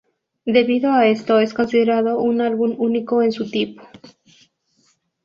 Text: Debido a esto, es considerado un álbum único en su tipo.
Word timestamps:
Debido 0.47 0.93
a 0.93 1.05
esto, 1.05 1.37
es 1.39 1.53
considerado 1.53 2.17
un 2.19 2.41
álbum 2.41 2.73
único 2.79 3.21
en 3.21 3.31
su 3.31 3.47
tipo. 3.51 3.83